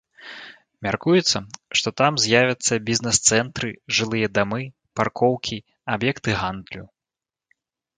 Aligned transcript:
Мяркуецца, 0.87 1.37
што 1.81 1.93
там 2.03 2.13
з'явяцца 2.25 2.73
бізнес-цэнтры, 2.89 3.69
жылыя 4.01 4.27
дамы, 4.41 4.61
паркоўкі, 5.01 5.57
аб'екты 5.99 6.29
гандлю. 6.45 6.83